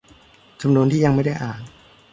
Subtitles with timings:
[0.61, 1.61] จำนวนที่ยังไม่ได้อ่าน